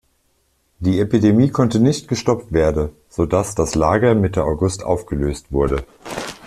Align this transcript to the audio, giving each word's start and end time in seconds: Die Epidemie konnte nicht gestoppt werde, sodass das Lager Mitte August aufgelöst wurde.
Die 0.79 0.99
Epidemie 0.99 1.49
konnte 1.51 1.79
nicht 1.79 2.07
gestoppt 2.07 2.51
werde, 2.53 2.91
sodass 3.07 3.53
das 3.53 3.75
Lager 3.75 4.15
Mitte 4.15 4.43
August 4.45 4.83
aufgelöst 4.83 5.51
wurde. 5.51 5.85